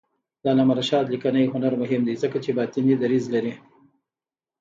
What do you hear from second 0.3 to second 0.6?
د